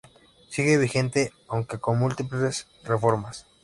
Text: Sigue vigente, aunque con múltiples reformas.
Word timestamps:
Sigue 0.49 0.79
vigente, 0.79 1.31
aunque 1.47 1.77
con 1.77 1.99
múltiples 1.99 2.65
reformas. 2.83 3.45